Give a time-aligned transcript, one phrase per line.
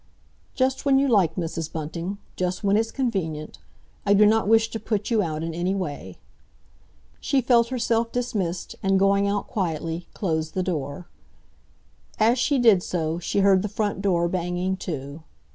[0.55, 1.71] "Just when you like, Mrs.
[1.71, 3.59] Bunting—just when it's convenient.
[4.03, 6.17] I do not wish to put you out in any way."
[7.19, 11.05] She felt herself dismissed, and going out quietly, closed the door.
[12.19, 15.21] As she did so, she heard the front door banging to.